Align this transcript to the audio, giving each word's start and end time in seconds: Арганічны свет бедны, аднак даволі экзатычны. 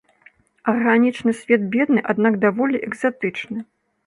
Арганічны 0.71 1.31
свет 1.41 1.61
бедны, 1.75 2.01
аднак 2.15 2.41
даволі 2.47 2.83
экзатычны. 2.89 3.59